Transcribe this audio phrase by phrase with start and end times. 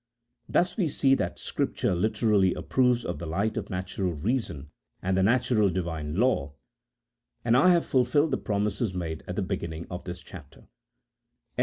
[0.49, 5.21] Thus we see that Scripture literally approves of the light of natural reason and the
[5.21, 6.55] natural Divine law,
[7.45, 10.61] and I have fulfilled the promises made at the beginning of this chapter*
[11.55, 11.59] CHAP.